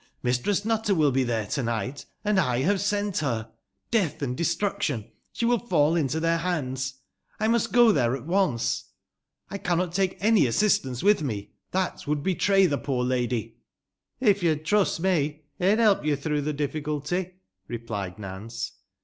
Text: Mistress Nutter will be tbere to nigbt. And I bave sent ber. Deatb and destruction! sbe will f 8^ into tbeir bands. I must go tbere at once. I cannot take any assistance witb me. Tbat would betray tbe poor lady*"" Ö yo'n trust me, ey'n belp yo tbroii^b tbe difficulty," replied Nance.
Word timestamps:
Mistress 0.23 0.65
Nutter 0.65 0.95
will 0.95 1.11
be 1.11 1.23
tbere 1.25 1.45
to 1.53 1.61
nigbt. 1.61 2.05
And 2.25 2.39
I 2.39 2.63
bave 2.63 2.81
sent 2.81 3.19
ber. 3.19 3.49
Deatb 3.91 4.23
and 4.23 4.35
destruction! 4.35 5.11
sbe 5.35 5.43
will 5.47 5.61
f 5.61 5.69
8^ 5.69 5.99
into 5.99 6.19
tbeir 6.19 6.41
bands. 6.41 6.95
I 7.39 7.47
must 7.47 7.71
go 7.71 7.93
tbere 7.93 8.15
at 8.17 8.25
once. 8.25 8.85
I 9.51 9.59
cannot 9.59 9.93
take 9.93 10.17
any 10.19 10.47
assistance 10.47 11.03
witb 11.03 11.21
me. 11.21 11.51
Tbat 11.71 12.07
would 12.07 12.23
betray 12.23 12.65
tbe 12.65 12.83
poor 12.83 13.03
lady*"" 13.03 13.57
Ö 14.23 14.33
yo'n 14.41 14.63
trust 14.63 15.01
me, 15.01 15.43
ey'n 15.59 15.77
belp 15.77 16.03
yo 16.03 16.15
tbroii^b 16.15 16.45
tbe 16.45 16.57
difficulty," 16.57 17.35
replied 17.67 18.17
Nance. 18.17 18.71